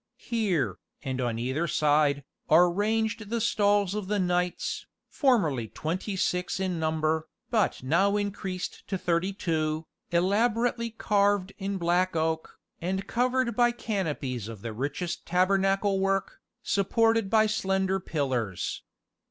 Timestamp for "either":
1.37-1.67